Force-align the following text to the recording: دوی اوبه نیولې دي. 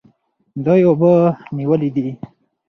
دوی 0.65 0.81
اوبه 0.87 1.11
نیولې 1.57 1.89
دي. 1.95 2.07